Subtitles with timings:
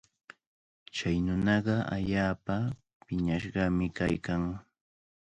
[0.95, 2.55] Chay nunaqa allaapa
[3.05, 4.43] piñashqami kaykan.